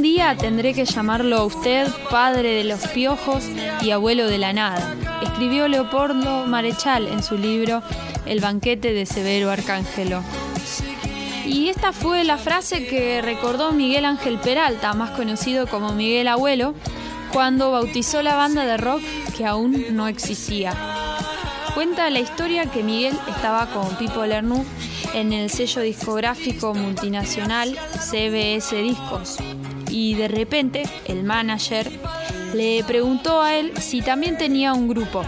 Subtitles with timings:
[0.00, 3.44] día tendré que llamarlo a usted padre de los piojos
[3.82, 7.82] y abuelo de la nada, escribió Leopoldo Marechal en su libro
[8.24, 10.22] El banquete de Severo Arcángelo.
[11.44, 16.74] Y esta fue la frase que recordó Miguel Ángel Peralta, más conocido como Miguel Abuelo,
[17.30, 19.02] cuando bautizó la banda de rock
[19.36, 20.74] que aún no existía.
[21.74, 24.64] Cuenta la historia que Miguel estaba con Pipo Lernu
[25.14, 29.38] en el sello discográfico multinacional CBS Discos
[29.88, 31.90] y de repente el manager
[32.54, 35.22] le preguntó a él si también tenía un grupo.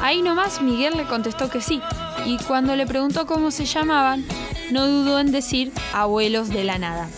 [0.00, 1.80] Ahí nomás Miguel le contestó que sí
[2.24, 4.24] y cuando le preguntó cómo se llamaban,
[4.70, 7.08] no dudó en decir abuelos de la nada.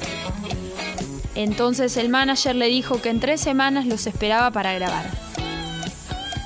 [1.35, 5.30] Entonces el manager le dijo que en tres semanas los esperaba para grabar.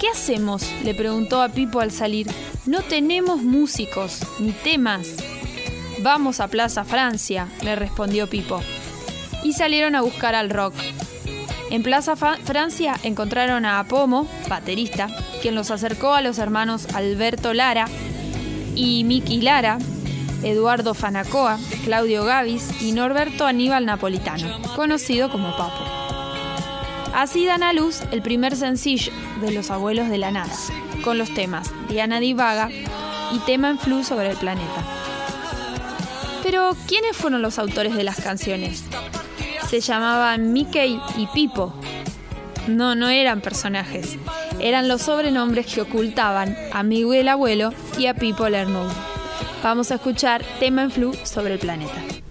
[0.05, 0.70] ¿Qué hacemos?
[0.84, 2.27] le preguntó a Pipo al salir.
[2.66, 5.16] No tenemos músicos, ni temas.
[6.02, 8.61] Vamos a Plaza Francia, le respondió Pipo.
[9.45, 10.74] Y salieron a buscar al rock.
[11.70, 15.08] En Plaza Francia encontraron a Apomo, baterista,
[15.40, 17.86] quien los acercó a los hermanos Alberto Lara
[18.74, 19.79] y Miki Lara,
[20.42, 26.04] Eduardo Fanacoa, Claudio Gavis y Norberto Aníbal Napolitano, conocido como Papo.
[27.14, 30.52] Así dan a luz el primer sencillo de Los Abuelos de la Nada,
[31.05, 32.69] con los temas Diana Divaga
[33.33, 34.83] y Tema en Flu sobre el planeta.
[36.42, 38.83] Pero, ¿quiénes fueron los autores de las canciones?
[39.70, 41.73] Se llamaban Mickey y Pipo.
[42.67, 44.19] No, no eran personajes.
[44.58, 48.92] Eran los sobrenombres que ocultaban a Miguel Abuelo y a Pipo Lernoux.
[49.63, 52.23] Vamos a escuchar Tema en Flu sobre el planeta.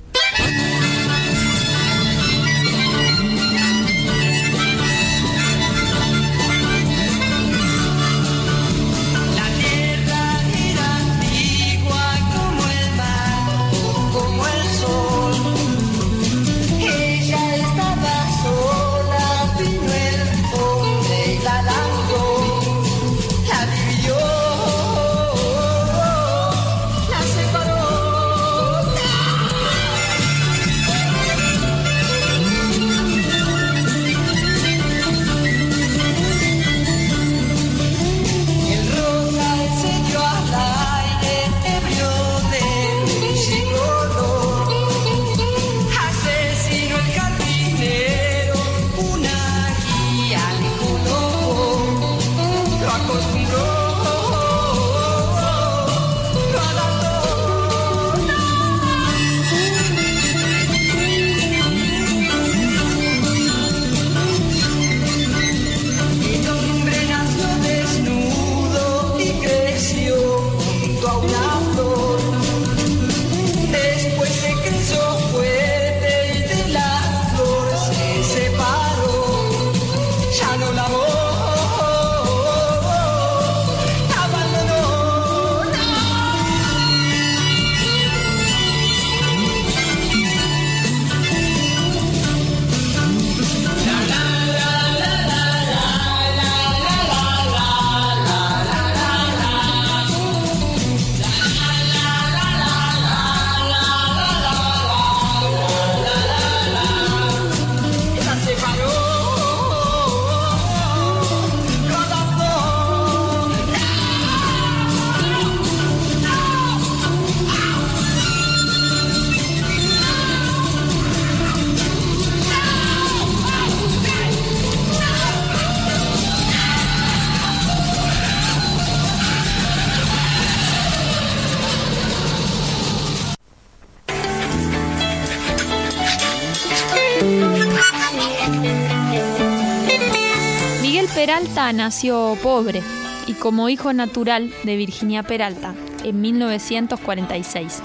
[141.83, 142.81] Nació pobre
[143.27, 145.75] y como hijo natural de Virginia Peralta
[146.05, 147.81] en 1946.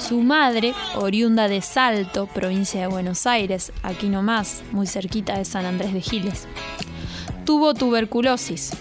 [0.00, 5.64] Su madre, oriunda de Salto, provincia de Buenos Aires, aquí nomás, muy cerquita de San
[5.64, 6.48] Andrés de Giles,
[7.44, 8.72] tuvo tuberculosis.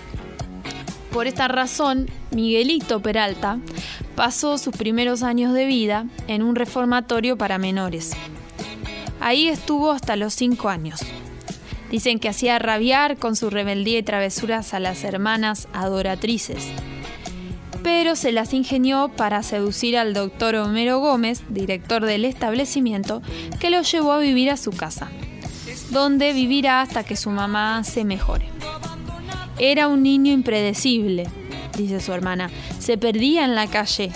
[1.13, 3.59] Por esta razón, Miguelito Peralta
[4.15, 8.13] pasó sus primeros años de vida en un reformatorio para menores.
[9.19, 11.01] Ahí estuvo hasta los cinco años.
[11.91, 16.67] Dicen que hacía rabiar con su rebeldía y travesuras a las hermanas adoratrices.
[17.83, 23.21] Pero se las ingenió para seducir al doctor Homero Gómez, director del establecimiento,
[23.59, 25.09] que lo llevó a vivir a su casa,
[25.91, 28.49] donde vivirá hasta que su mamá se mejore.
[29.59, 31.27] Era un niño impredecible,
[31.77, 32.49] dice su hermana.
[32.79, 34.11] Se perdía en la calle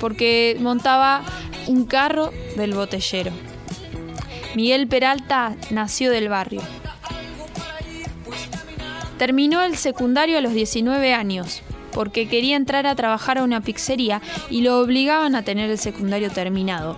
[0.00, 1.22] porque montaba
[1.66, 3.32] un carro del botellero.
[4.54, 6.62] Miguel Peralta nació del barrio.
[9.18, 14.20] Terminó el secundario a los 19 años porque quería entrar a trabajar a una pizzería
[14.50, 16.94] y lo obligaban a tener el secundario terminado.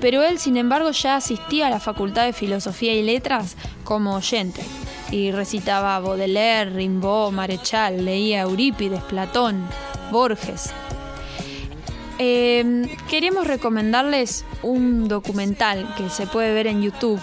[0.00, 4.62] Pero él, sin embargo, ya asistía a la Facultad de Filosofía y Letras como oyente
[5.10, 9.66] y recitaba Baudelaire, Rimbaud, Marechal, leía Eurípides, Platón,
[10.10, 10.72] Borges.
[12.18, 17.20] Em, queremos recomendarles un documental que se puede ver en YouTube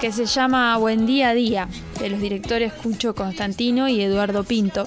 [0.00, 1.68] que se llama Buen Día a Día
[1.98, 4.86] de los directores Cucho Constantino y Eduardo Pinto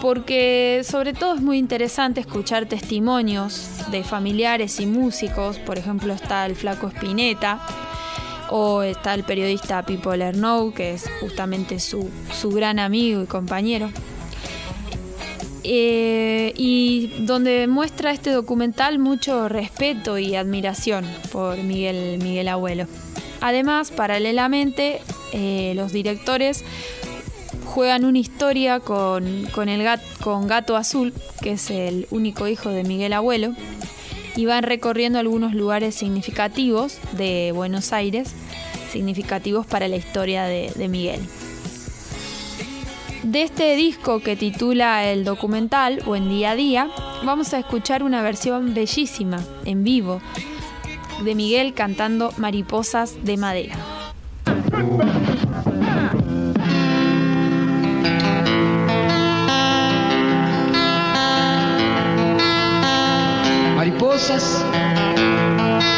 [0.00, 6.46] porque sobre todo es muy interesante escuchar testimonios de familiares y músicos, por ejemplo está
[6.46, 7.60] el flaco Spinetta
[8.50, 12.08] o está el periodista Pipo Lernow, que es justamente su,
[12.44, 13.90] gran amigo y compañero.
[15.64, 22.86] Eh, y donde muestra este documental mucho respeto y admiración por Miguel, Miguel Abuelo.
[23.40, 25.00] Además, paralelamente,
[25.32, 26.64] eh, los directores
[27.64, 31.12] juegan una historia con, con Gato Azul,
[31.42, 33.54] que es el único hijo de Miguel Abuelo,
[34.36, 38.34] y van recorriendo algunos lugares significativos de Buenos Aires,
[38.90, 41.20] significativos para la historia de, de Miguel.
[43.22, 46.88] De este disco que titula el documental o en día a día,
[47.24, 50.20] vamos a escuchar una versión bellísima, en vivo,
[51.24, 53.76] de Miguel cantando Mariposas de Madera.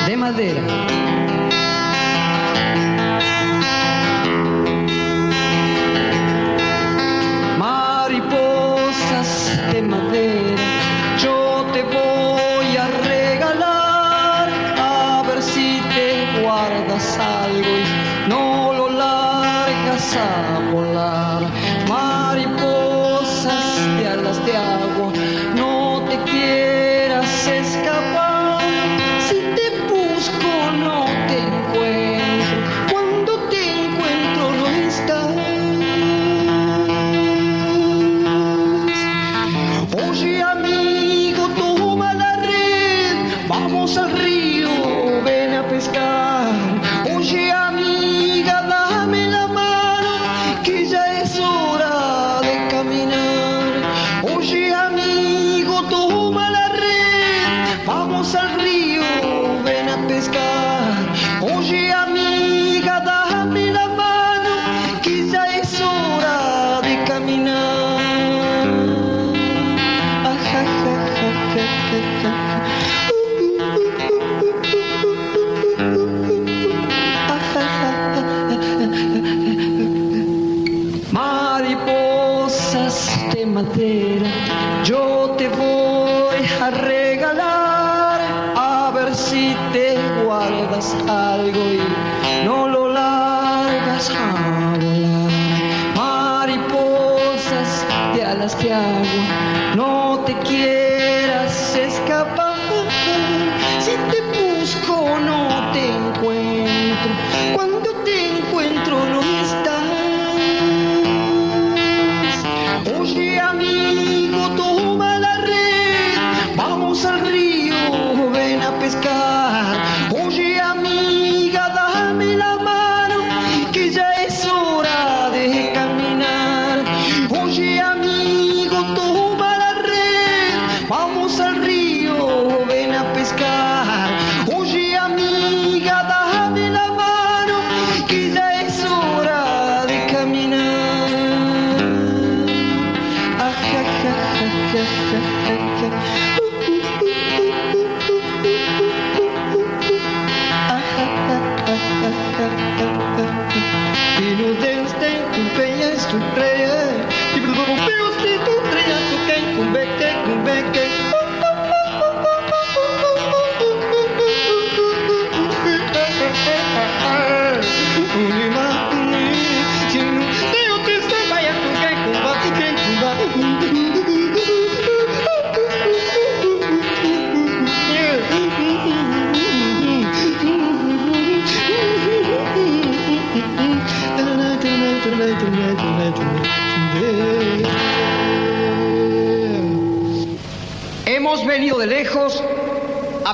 [0.07, 1.10] de madera.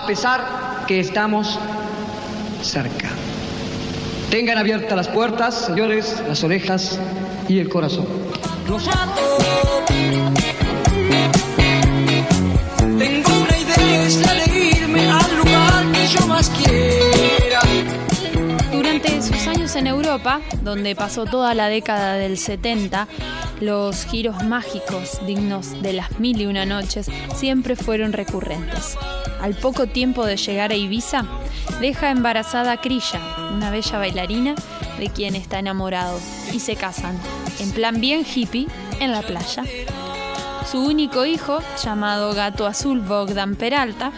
[0.06, 1.58] A pesar que estamos
[2.62, 3.08] cerca.
[4.30, 7.00] Tengan abiertas las puertas, señores, las orejas
[7.48, 8.06] y el corazón.
[12.98, 17.60] Tengo una idea, es la de irme al lugar que yo más quiera.
[18.70, 23.08] Durante sus años en Europa, donde pasó toda la década del 70,
[23.60, 28.96] los giros mágicos dignos de las mil y una noches siempre fueron recurrentes.
[29.40, 31.24] Al poco tiempo de llegar a Ibiza,
[31.80, 33.20] deja embarazada a Krilla,
[33.54, 34.54] una bella bailarina
[34.98, 36.18] de quien está enamorado,
[36.52, 37.18] y se casan,
[37.60, 38.66] en plan bien hippie,
[39.00, 39.62] en la playa.
[40.70, 44.12] Su único hijo, llamado Gato Azul Bogdan Peralta,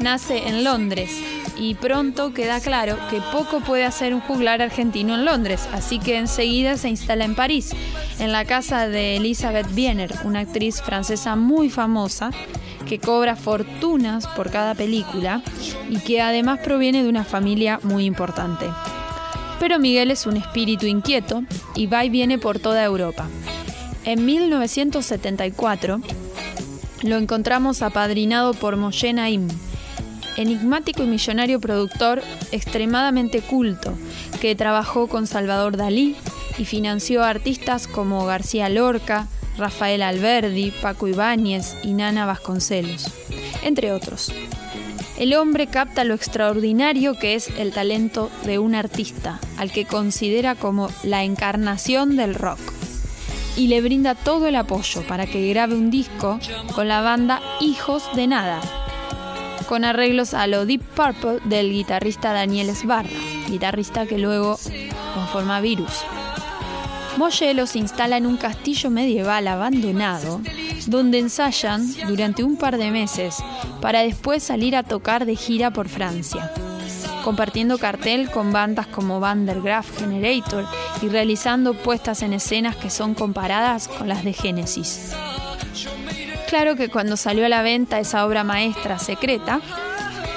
[0.00, 1.10] nace en Londres
[1.56, 6.16] y pronto queda claro que poco puede hacer un juglar argentino en Londres, así que
[6.16, 7.70] enseguida se instala en París,
[8.18, 12.30] en la casa de Elizabeth Biener, una actriz francesa muy famosa
[12.86, 15.42] que cobra fortunas por cada película
[15.88, 18.66] y que además proviene de una familia muy importante.
[19.60, 21.42] Pero Miguel es un espíritu inquieto
[21.74, 23.26] y va y viene por toda Europa.
[24.04, 26.00] En 1974
[27.02, 29.48] lo encontramos apadrinado por Moshe Naim,
[30.36, 32.22] enigmático y millonario productor
[32.52, 33.94] extremadamente culto
[34.40, 36.16] que trabajó con Salvador Dalí
[36.58, 39.26] y financió a artistas como García Lorca,
[39.56, 43.06] Rafael Alberdi, Paco Ibáñez y Nana Vasconcelos,
[43.62, 44.32] entre otros.
[45.16, 50.56] El hombre capta lo extraordinario que es el talento de un artista, al que considera
[50.56, 52.58] como la encarnación del rock,
[53.56, 56.40] y le brinda todo el apoyo para que grabe un disco
[56.74, 58.60] con la banda Hijos de Nada,
[59.68, 63.08] con arreglos a lo Deep Purple del guitarrista Daniel Esbarra,
[63.48, 64.58] guitarrista que luego
[65.14, 66.04] conforma Virus.
[67.16, 70.40] Molle los instala en un castillo medieval abandonado,
[70.86, 73.36] donde ensayan durante un par de meses
[73.80, 76.52] para después salir a tocar de gira por Francia,
[77.22, 80.66] compartiendo cartel con bandas como Van der Graaf Generator
[81.02, 85.12] y realizando puestas en escenas que son comparadas con las de Genesis.
[86.48, 89.60] Claro que cuando salió a la venta esa obra maestra secreta,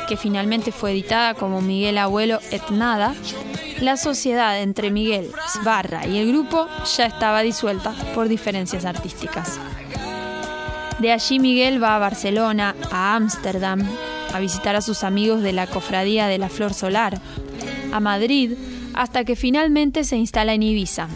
[0.07, 3.13] que finalmente fue editada como Miguel Abuelo et Nada,
[3.81, 6.67] la sociedad entre Miguel, Sbarra y el grupo
[6.97, 9.59] ya estaba disuelta por diferencias artísticas.
[10.99, 13.87] De allí Miguel va a Barcelona, a Ámsterdam,
[14.33, 17.19] a visitar a sus amigos de la Cofradía de la Flor Solar,
[17.91, 18.53] a Madrid,
[18.95, 21.07] hasta que finalmente se instala en Ibiza,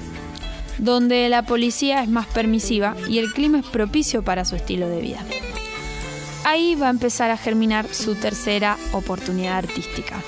[0.77, 5.01] donde la policía es más permisiva y el clima es propicio para su estilo de
[5.01, 5.19] vida.
[6.43, 10.21] Ahí va a empezar a germinar su tercera oportunidad artística.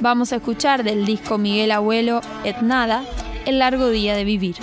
[0.00, 3.02] Vamos a escuchar del disco Miguel Abuelo Et Nada,
[3.46, 4.56] El largo día de vivir.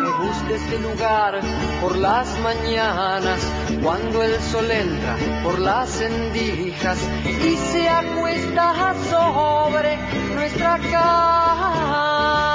[0.00, 1.40] me gusta este lugar
[1.80, 3.40] por las mañanas,
[3.82, 9.96] cuando el sol entra por las endijas y se acuesta sobre
[10.34, 12.53] nuestra cama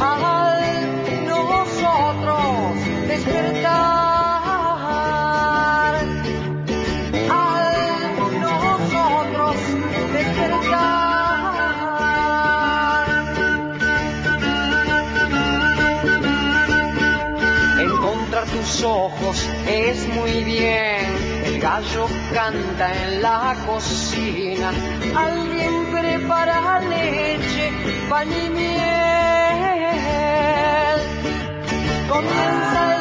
[0.00, 2.76] al nosotros
[3.08, 3.72] despertar,
[7.30, 9.56] al nosotros
[10.12, 11.12] despertar.
[17.80, 21.06] Encontrar tus ojos es muy bien,
[21.44, 24.70] el gallo canta en la cocina,
[25.16, 27.70] alguien prepara leche,
[28.08, 29.31] pan y miel.
[32.14, 32.91] 我们也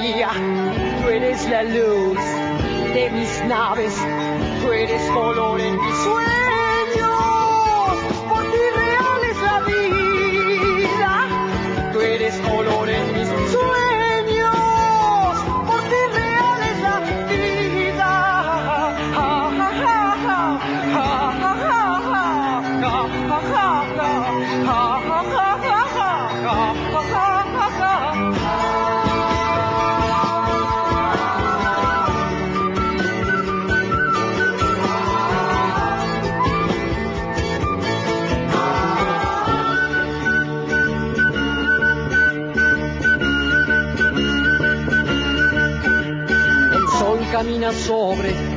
[0.00, 0.12] mi
[1.02, 2.18] tú eres la luz
[2.94, 3.94] de mis naves,
[4.62, 6.43] tú eres color en mis sueños,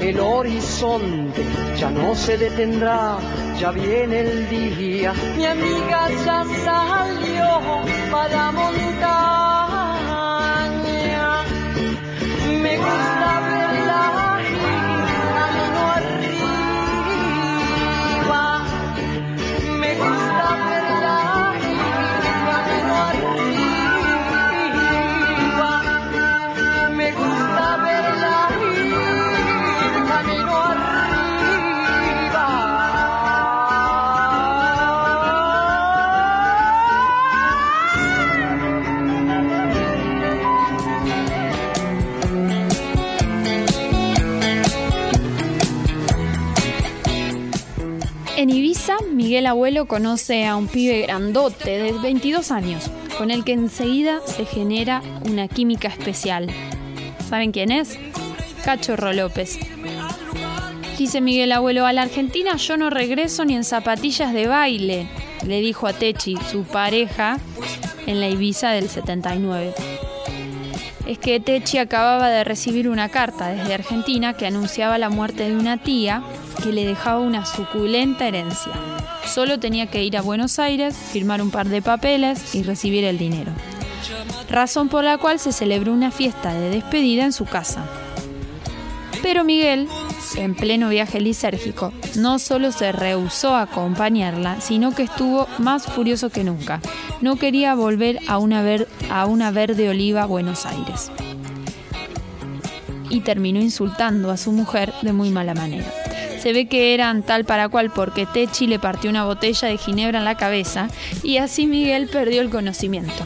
[0.09, 1.43] el horizonte,
[1.77, 3.17] ya no se detendrá,
[3.59, 5.13] ya viene el día.
[5.35, 7.61] Mi amiga ya salió
[8.11, 8.96] para montaña,
[49.47, 55.01] Abuelo conoce a un pibe grandote de 22 años, con el que enseguida se genera
[55.25, 56.47] una química especial.
[57.29, 57.97] ¿Saben quién es?
[58.63, 59.57] Cachorro López.
[60.97, 65.07] Dice Miguel Abuelo, a la Argentina yo no regreso ni en zapatillas de baile,
[65.45, 67.37] le dijo a Techi, su pareja,
[68.05, 69.73] en la Ibiza del 79.
[71.05, 75.55] Es que Techi acababa de recibir una carta desde Argentina que anunciaba la muerte de
[75.55, 76.21] una tía
[76.61, 78.73] que le dejaba una suculenta herencia.
[79.33, 83.17] Solo tenía que ir a Buenos Aires, firmar un par de papeles y recibir el
[83.17, 83.51] dinero.
[84.49, 87.85] Razón por la cual se celebró una fiesta de despedida en su casa.
[89.21, 89.87] Pero Miguel,
[90.37, 96.29] en pleno viaje lisérgico, no solo se rehusó a acompañarla, sino que estuvo más furioso
[96.29, 96.79] que nunca.
[97.21, 101.11] No quería volver a una, ver- a una verde oliva Buenos Aires.
[103.09, 105.85] Y terminó insultando a su mujer de muy mala manera.
[106.39, 110.19] Se ve que eran tal para cual porque Techi le partió una botella de ginebra
[110.19, 110.87] en la cabeza
[111.23, 113.25] y así Miguel perdió el conocimiento.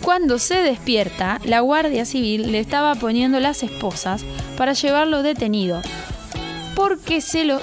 [0.00, 4.22] Cuando se despierta, la Guardia Civil le estaba poniendo las esposas
[4.56, 5.80] para llevarlo detenido,
[6.76, 7.58] porque se lo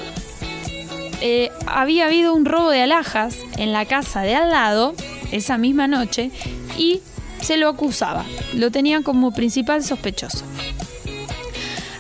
[1.22, 4.96] eh, había habido un robo de alhajas en la casa de al lado
[5.32, 6.32] esa misma noche
[6.80, 7.02] y
[7.42, 10.44] se lo acusaba, lo tenían como principal sospechoso.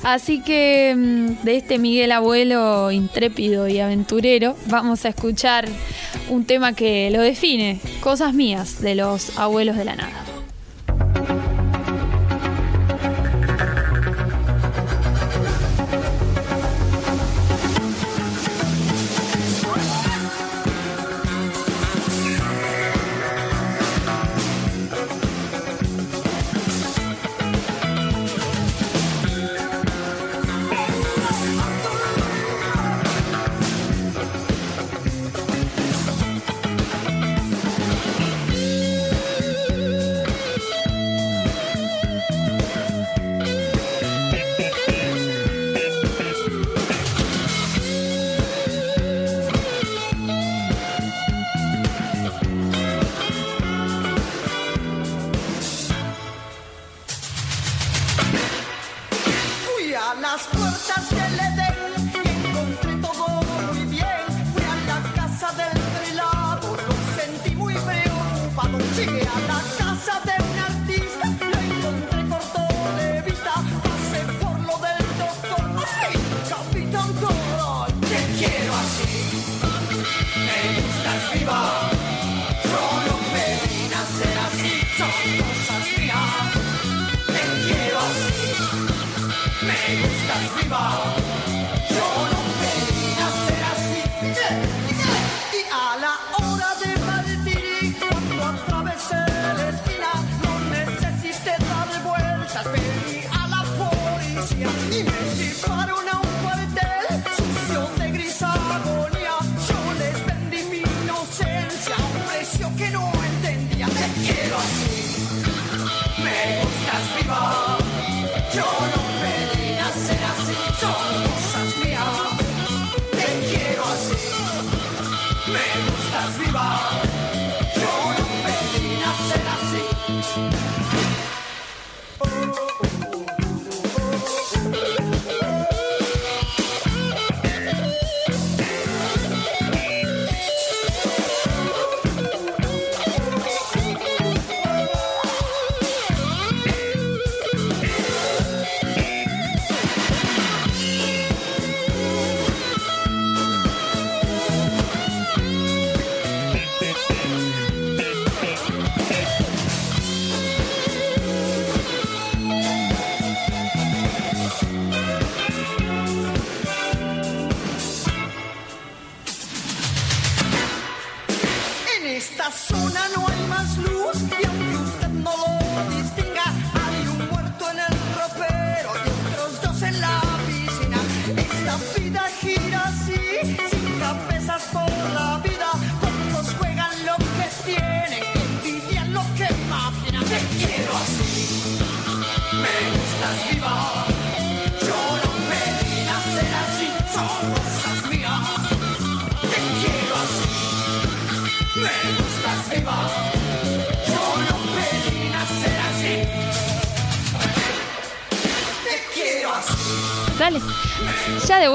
[0.04, 5.68] Así que mm, de este Miguel Abuelo intrépido y aventurero vamos a escuchar
[6.30, 10.31] un tema que lo define, Cosas mías de los abuelos de la nada.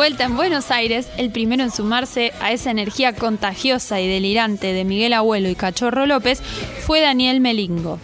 [0.07, 4.85] Vuelta en Buenos Aires, el primero en sumarse a esa energía contagiosa y delirante de
[4.85, 6.41] Miguel Abuelo y Cachorro López
[6.87, 7.99] fue Daniel Melingo.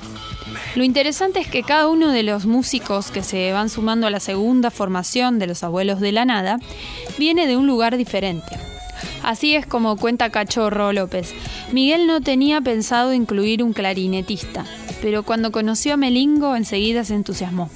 [0.75, 4.19] Lo interesante es que cada uno de los músicos que se van sumando a la
[4.19, 6.59] segunda formación de los Abuelos de la Nada
[7.19, 8.59] viene de un lugar diferente.
[9.23, 11.33] Así es como cuenta Cachorro López.
[11.71, 14.65] Miguel no tenía pensado incluir un clarinetista,
[15.03, 17.71] pero cuando conoció a Melingo enseguida se entusiasmó.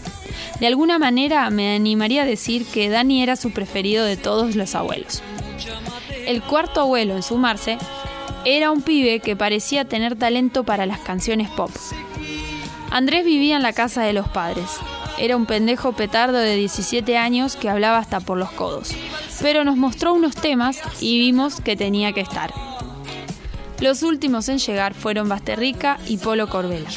[0.60, 4.74] De alguna manera me animaría a decir que Dani era su preferido de todos los
[4.74, 5.22] abuelos.
[6.26, 7.78] El cuarto abuelo en sumarse
[8.44, 11.70] era un pibe que parecía tener talento para las canciones pop.
[12.90, 14.64] Andrés vivía en la casa de los padres.
[15.18, 18.92] Era un pendejo petardo de 17 años que hablaba hasta por los codos.
[19.42, 22.52] Pero nos mostró unos temas y vimos que tenía que estar.
[23.80, 26.88] Los últimos en llegar fueron Basterrica y Polo Corbela,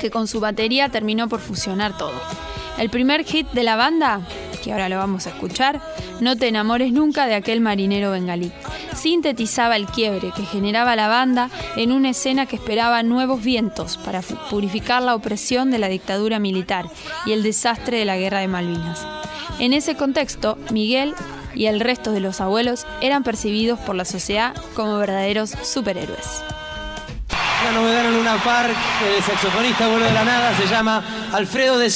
[0.00, 2.43] que con su batería terminó por fusionar todo.
[2.78, 4.20] El primer hit de la banda,
[4.62, 5.80] que ahora lo vamos a escuchar,
[6.20, 8.52] No te enamores nunca de aquel marinero bengalí.
[8.94, 14.22] Sintetizaba el quiebre que generaba la banda en una escena que esperaba nuevos vientos para
[14.22, 16.86] purificar la opresión de la dictadura militar
[17.26, 19.06] y el desastre de la guerra de Malvinas.
[19.58, 21.14] En ese contexto, Miguel
[21.54, 26.42] y el resto de los abuelos eran percibidos por la sociedad como verdaderos superhéroes.
[27.62, 31.88] Una novedad en una par, el saxofonista abuelo de la nada se llama Alfredo de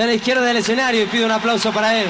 [0.00, 2.06] Siata a la izquierda del escenario y pido un aplauso para él.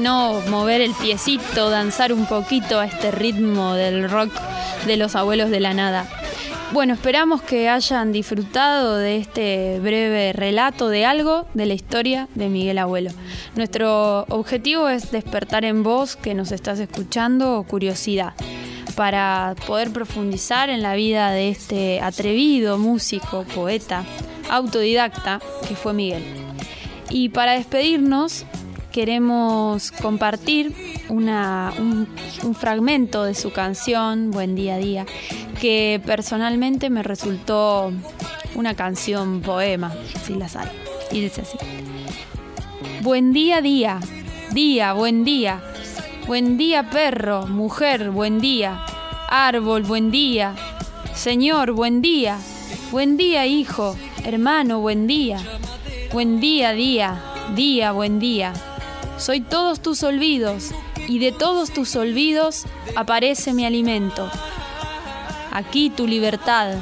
[0.00, 4.32] No mover el piecito, danzar un poquito a este ritmo del rock
[4.86, 6.06] de los abuelos de la nada.
[6.72, 12.48] Bueno, esperamos que hayan disfrutado de este breve relato de algo de la historia de
[12.48, 13.10] Miguel Abuelo.
[13.54, 18.32] Nuestro objetivo es despertar en vos, que nos estás escuchando, curiosidad,
[18.96, 24.04] para poder profundizar en la vida de este atrevido músico, poeta,
[24.48, 26.24] autodidacta que fue Miguel.
[27.10, 28.46] Y para despedirnos,
[28.92, 30.74] queremos compartir
[31.08, 32.06] un,
[32.54, 35.06] fragmento de su canción Buen día a día,
[35.60, 37.92] que personalmente me resultó
[38.54, 39.92] una canción poema,
[40.24, 40.68] si las hay.
[41.10, 41.58] Y dice así.
[43.00, 43.98] Buen día, día,
[44.52, 45.60] día, buen día.
[46.26, 48.84] Buen día, perro, mujer, buen día.
[49.28, 50.54] Árbol, buen día.
[51.14, 52.38] Señor, buen día.
[52.90, 55.38] Buen día, hijo, hermano, buen día.
[56.12, 57.22] Buen día, día,
[57.54, 58.52] día, buen día.
[59.22, 60.72] Soy todos tus olvidos,
[61.06, 62.64] y de todos tus olvidos
[62.96, 64.28] aparece mi alimento.
[65.52, 66.74] Aquí tu libertad,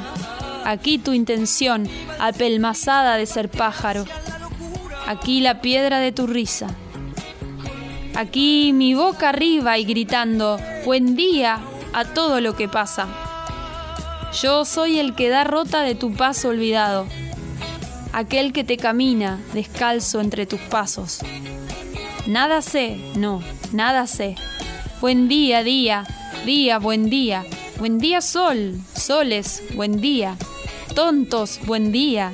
[0.65, 1.87] aquí tu intención
[2.19, 4.05] apelmazada de ser pájaro.
[5.05, 6.65] Aquí la piedra de tu risa.
[8.15, 11.59] Aquí mi boca arriba y gritando, buen día
[11.93, 13.07] a todo lo que pasa.
[14.41, 17.05] Yo soy el que da rota de tu paso olvidado,
[18.13, 21.19] aquel que te camina descalzo entre tus pasos.
[22.27, 23.41] Nada sé, no,
[23.73, 24.35] nada sé.
[25.01, 26.05] Buen día, día,
[26.45, 27.43] día, buen día.
[27.79, 30.37] Buen día, sol, soles, buen día.
[30.93, 32.31] Tontos, buen día.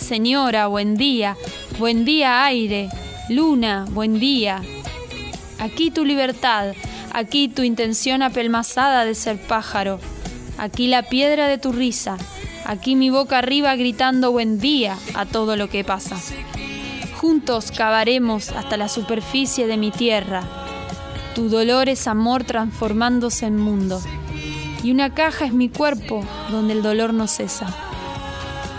[0.00, 1.36] Señora, buen día.
[1.78, 2.88] Buen día, aire.
[3.28, 4.60] Luna, buen día.
[5.60, 6.72] Aquí tu libertad,
[7.12, 10.00] aquí tu intención apelmazada de ser pájaro.
[10.56, 12.16] Aquí la piedra de tu risa,
[12.64, 16.16] aquí mi boca arriba gritando buen día a todo lo que pasa.
[17.20, 20.44] Juntos cavaremos hasta la superficie de mi tierra.
[21.34, 24.00] Tu dolor es amor transformándose en mundo.
[24.84, 27.74] Y una caja es mi cuerpo donde el dolor no cesa.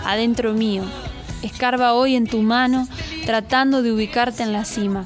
[0.06, 0.84] Adentro mío,
[1.42, 2.88] escarba hoy en tu mano
[3.26, 5.04] tratando de ubicarte en la cima.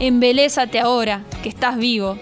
[0.00, 2.18] Embelésate ahora, que estás vivo.